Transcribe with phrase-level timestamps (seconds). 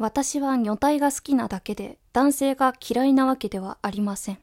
[0.00, 4.38] 私は女体が好きなだけで男性が嫌いなわけではありません。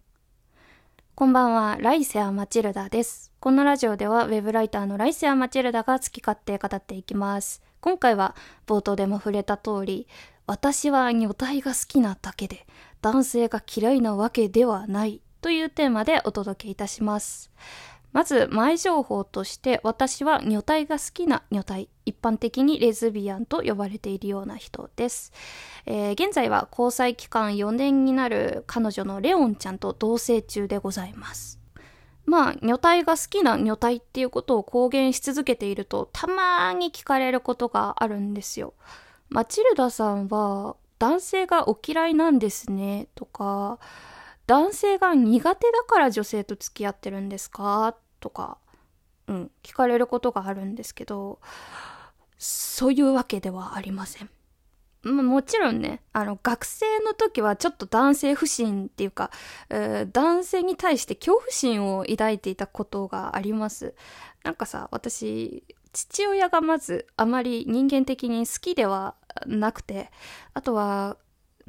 [1.16, 3.32] こんばんは、ライセア・マチルダです。
[3.40, 7.64] このラジオではウェブライターのライセア・マチルダが好き勝手語っていきます。
[7.82, 8.36] 今回は
[8.68, 10.08] 冒頭でも触れた通り、
[10.46, 12.68] 私は女体が好きなだけで
[13.02, 17.50] 男性が嫌いなわけではないというテーマでお届けいたします。
[18.18, 25.32] まず前情報として私は女体が好きな女体一般的にレズビアンと呼ばれているような人です、
[25.86, 31.60] えー、現在は交際期間4年になる彼女のレオンちゃんと同棲中でございます。
[32.26, 38.74] まあ女体が好きな女体っていうことを公言し続けているとたまに聞かれることがあるんですよ。
[39.30, 43.78] マチルダさんは男性がお嫌いなんですねとか
[44.48, 48.58] 男性が苦手だから女性と付き合ってるんですかとか、
[49.28, 51.40] うん、聞かれることがあるんですけど、
[52.38, 54.30] そういうわけではありません。
[55.04, 59.32] まもちろんね、あの、学生の時はちょっと男性不信っていうか、
[59.70, 63.94] えー、男性に対して恐怖心を抱いていたことがあります。
[64.44, 69.16] なんかさ、私、父親がまずあまり人間的に好きでは
[69.46, 70.12] なくて、
[70.54, 71.18] あとは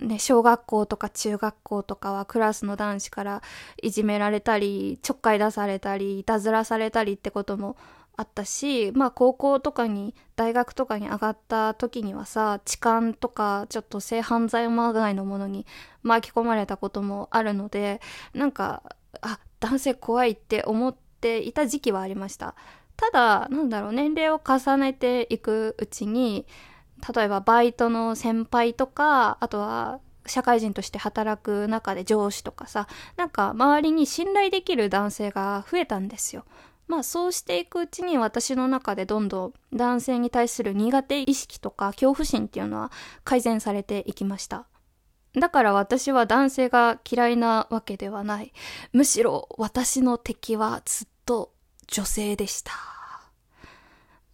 [0.01, 3.43] ね、小学校とか中学校とかはクラスの男子から
[3.83, 7.77] いじめられたり、ちょっかい出されたり、いたずらされたりってことも
[8.17, 15.67] あったし、まあ高校とかに、大学とかに上がった時にはさ、痴漢とかちょっと性犯罪まがいのものに
[16.03, 18.01] 巻き込まれたこともあるので、
[18.35, 18.83] なんか、
[19.21, 22.55] あ、男性怖いって思っていた時期はありました。
[22.97, 26.47] ただ、なんだろう、年齢を重ねていくうちに、
[27.15, 36.45] 例えばバイトの先輩とか、あとは社会人として働く中で上司とかさ、なんか周りに信頼できる男性が増えたんですよ。
[36.87, 42.91] まあそうしていくうちに私の中でどんどん男性に対する苦手意識とか恐怖心っていうのは
[43.25, 44.67] 改善されていきました。
[45.35, 48.53] だから私は男性が嫌いなわけではない。
[48.93, 51.53] むしろ私の敵はずっと
[51.87, 52.97] 女性でした。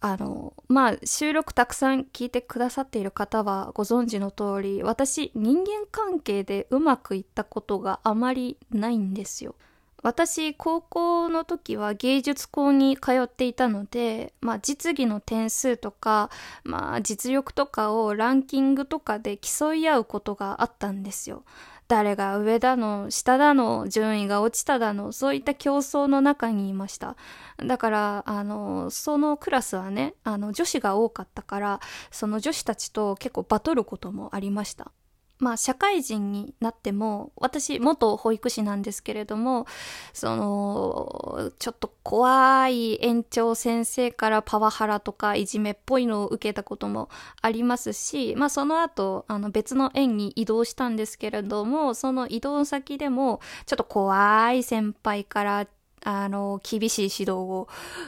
[0.05, 9.55] あの、まあ、収録たくさん聞いてくださっている方はご存知の通り、私、人間関係でうまくいったことがあまりないんですよ。
[10.03, 16.29] 私、高校の時は芸術校に通っていたので、まあ、実技の点数とか、
[16.63, 21.43] まあ、実力とかをランキングとかで競い合うことがあったんですよ。
[21.87, 27.15] 誰が上だの、下だの、順位が落ちただの、そういった競争の中にいました。
[27.57, 31.79] だから、あの、そのクラスはね、あの、女子が多かったから、
[32.09, 34.91] その女子たちと結構バトることもありました。
[35.37, 39.65] まあ、社会人になっても、私、元保育士なんですけれども、
[40.13, 47.09] その、ちょっと怖い園長先生からパワハラとかいじめっぽいのを受けたことも
[47.41, 55.67] ありますし、まあ、その後、あの、別の園に移動したんですけれども、その移動先でも、ちょっと怖い先輩から
[56.05, 57.67] あの、厳しい指導を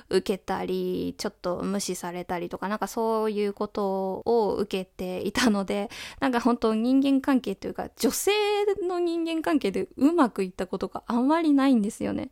[0.09, 5.89] 受けたり、ちょっと無視されたりとか、なんかそういうことを受けていたので、
[6.21, 8.31] なんか本当人間関係というか、女性
[8.87, 12.29] の人間関係でうまくいったことがあんまりないんですよね。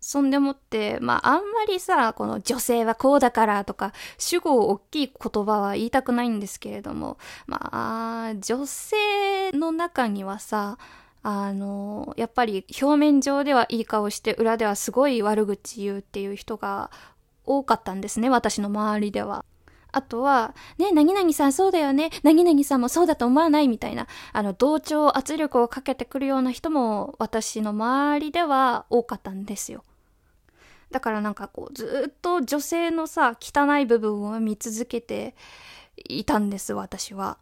[0.00, 7.18] そんでもって、まあ、あんまりさ、この女性はこうだからとか、主語を大きい言葉は言いたくないんですけれども、
[7.48, 10.78] まあ、女性の中にはさ、
[11.22, 16.90] あの、やっぱり表面上ではいい顔して裏ではすごい悪口言うっていう人が
[17.44, 19.44] 多かったんですね、私の周りでは。
[19.90, 29.84] あとは、ね、なぎなぎさんそうだよね、なぎなぎさんもそうだと思わないみたいな、あの、同調圧力をかけてくるような人も私の周りでは多かったんですよ。
[30.90, 35.34] だからなんかこう、ずっと女性のさ、汚い部分を見続けて
[35.96, 37.38] いたんです、私は。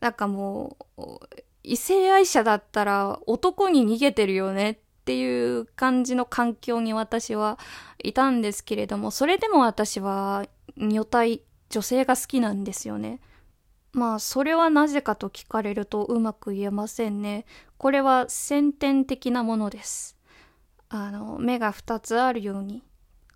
[0.00, 1.18] なんかもう、
[1.62, 7.58] 異性愛者だったら男に逃げてるよねっていう感じの環境に私は
[8.02, 10.46] いたんですけれども、それでも私は
[10.76, 13.20] 女体、女性が好きなんですよね。
[13.92, 17.44] まあ、それはなぜかと聞かれるとうまく言えませんね。
[17.76, 20.16] これは先天的なものです。
[20.88, 22.82] あの、目が二つあるように、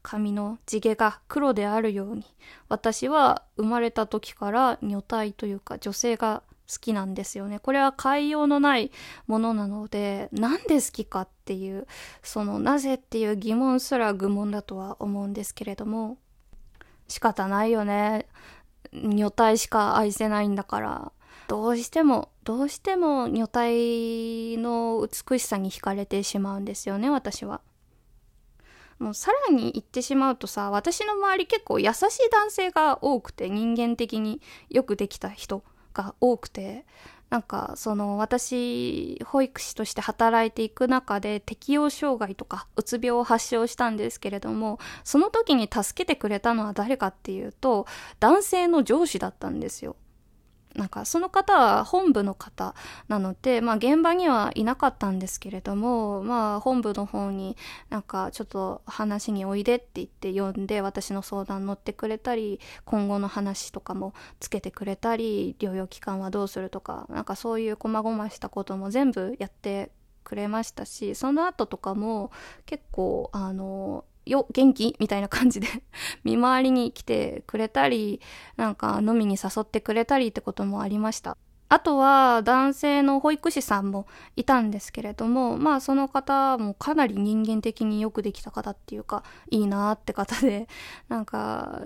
[0.02, 2.24] 髪の地毛が黒であるように、
[2.68, 7.58] 私は生まれた時から女体というか女性が好きなんですよね。
[7.58, 8.90] これは変えようのない
[9.26, 11.86] ものなので、なんで好きかっていう、
[12.22, 16.18] そのなぜっていう疑問すら愚問だとは思うんですけれども、
[17.08, 18.26] 仕方ないよね。
[18.92, 21.12] 女体しか愛せないんだから、
[21.48, 27.60] どうしても、どうしても女体の美しさに惹かれてしまうんですよね、私は。
[28.98, 34.40] もうさらに言ってしまうとさ、私の周り結構優しい男性が多くて人間的に
[34.70, 35.62] よくできた人
[35.96, 36.84] が多くて
[37.30, 47.86] なんかその私保育士として働いていく中で適応障害とかうつ病を発症したんですけれどもその時に助けてくれたのは誰かっていうと
[48.20, 49.96] 男性の上司だったんですよ。
[50.76, 52.74] なんかその方は本部の方
[53.08, 57.56] なので、まあ現場にはいなかったんですけれども、まあ本部の方に
[57.88, 69.90] なんかちょっと話においでって言って呼んで私の相談乗ってくれたり、今後の話とかもつけてくれたり、療養期間はどうするとか、なんかそういう細々したことも全部やって
[70.24, 72.30] くれましたし、その後とかも
[72.66, 74.96] 結構あの、よ、元気？
[74.98, 75.68] みたいな感じで
[76.24, 78.20] 見回りに来てくれたり、
[78.56, 81.36] なんか飲みに誘ってくれたりってこともありました。
[81.68, 90.68] あとは男性の保育士さんもいたんですけれども、まあその方もかなり人間的によくできた方っていうか、いいなって方で、
[91.08, 91.80] なんか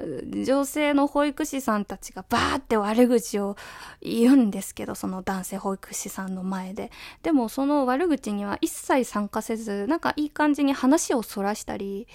[0.44, 3.56] 女性の保育士さんたちがバーって悪口を
[4.02, 6.90] 言うんですけど、その男性保育士さんの前で。
[7.22, 12.06] でもその悪口には一切参加せず、なんかいい感じに話をそらしたり、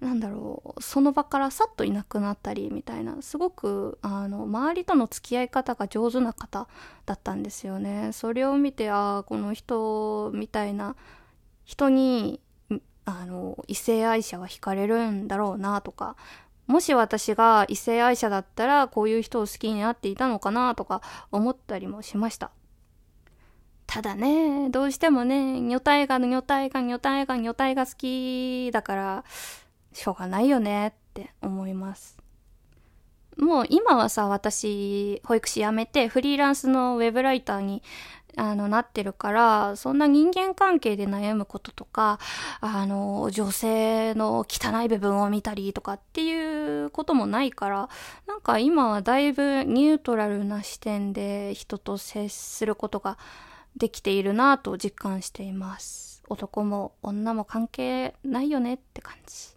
[0.00, 6.68] なんだろうその場からさっといなくなったりみたいなすごくあの周りとの付き合い方が上手な方
[7.06, 8.10] だったんですよね。
[8.12, 10.96] それを見てああこの人みたいな
[11.64, 12.40] 人に
[13.06, 16.16] あの異性愛者は惹かれるんだろうなとか
[16.66, 21.00] もし私が異性愛者だったらこういう人を好きになっていたのかなとか
[21.30, 22.50] 思ったりもしました。
[23.86, 29.24] ただねどうしてもね女体が女体が女体が女体が好きだから
[29.96, 32.18] しょうがないよねって思います。
[33.38, 37.82] もう今はさ、私、保育士辞めてフリーランスのウェブライターに
[38.36, 42.18] あのなってるから、そんな人間関係で悩むこととか、
[42.60, 47.88] あの、女性の汚い部分を見たりとかっていうこともないから、
[48.26, 53.16] なんか今はだいぶニュートラルな視点で人と接することが
[53.76, 56.22] できているなぁと実感しています。
[56.28, 59.55] 男も女も関係ないよねって感じ。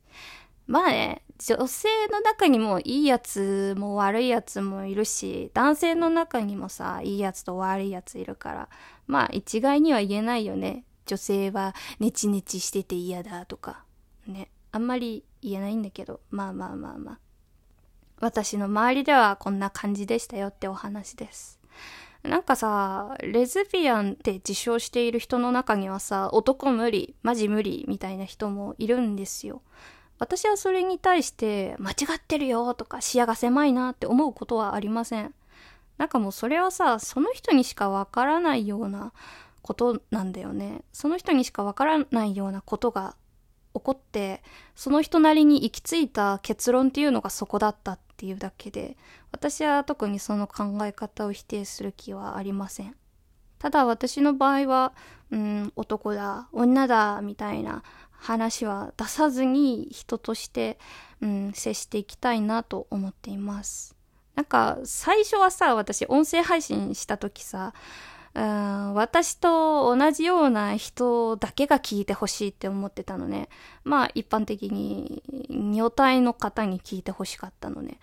[0.69, 8.69] まあね、女性の中にもいいやつも悪いやつもいるし、男性の中にもさ、いいやつと悪いやついるから、
[9.07, 10.86] まあ一概には言えないよね。
[11.07, 13.83] 女性はネチネチしてて嫌だとか。
[14.27, 14.51] ね。
[14.71, 17.19] あんまり言えないんだけど、まあまあまあまあ。
[18.19, 21.60] 私の周りではこんな感じでしたよってお話です。
[22.21, 29.63] なんかさ、レズビアンって自称している人の中にはさ、男無理、マジ無理みたいな人もいるんですよ。
[30.19, 35.33] 私はそれに対して間違ってるよとか視野が狭いなって思うことはありません。
[35.98, 39.12] なんかもうそれはさ、その人にしかわからないような
[39.62, 40.81] ことなんだよね。
[40.94, 43.16] その人にしかわからないようなことが
[43.74, 44.42] 起こって、
[44.75, 48.98] その人なりに行き着いた結論っていうのがそこだったっていうだけで、
[49.31, 52.95] 私は特にその考え方を否定する気はありません。
[53.57, 54.94] ただ私の場合は、
[55.31, 57.83] うん、男だ、女だ、みたいな
[58.19, 60.77] 話は出さずに人として、
[61.21, 63.95] うん、接していきたいなと思っています。
[64.36, 67.74] なんか最初はさ、私音声配信した時さ、
[68.36, 73.50] うん、私と同じような人だけが聞いてほしいって思ってたのね。
[73.83, 78.00] まあ一般的に女体の方に聞いてほしかったのね。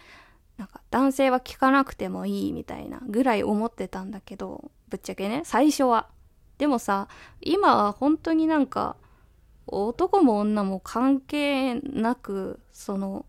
[0.56, 6.08] なんか男性は聞かなくてもいいみたいなぐらい思ってたんだけど、ぶっちゃけね、最初は。
[6.58, 7.08] でもさ、
[7.42, 8.96] 今は本当になんか
[9.66, 13.26] 男も女も関係なく、その、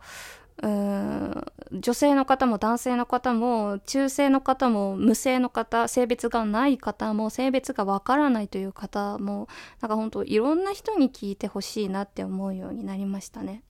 [0.63, 9.47] うん女性の方も男性の方も中性の方も無性の方性別がない方も性別がわからないという方も
[9.81, 13.63] なんか本当いろんな人に聞いてほしいなって思うようになりましたね。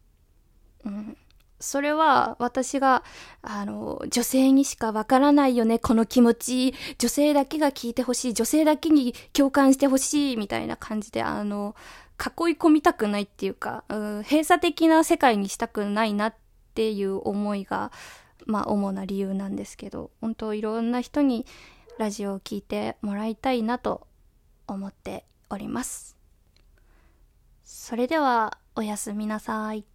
[0.86, 1.18] うん、
[1.60, 3.04] それは私が
[3.42, 6.74] あの女性にしかわからないよねこの気持ち。
[7.00, 8.34] 女性だけが聞いてほしい。
[8.34, 11.76] 女性だけに共感してほしいみたいな感じであの
[12.20, 16.36] 囲い込みたくないっていうか、うん、閉鎖的な世界にしたくないなっ
[16.74, 17.92] ていう思いが、
[18.46, 21.46] まあ主な理由なんですけど、本当いろんな人に
[21.98, 24.08] ラジオを聴いてもらいたいなと
[24.68, 26.18] 思っております。
[27.64, 29.86] それではおやすみなさい。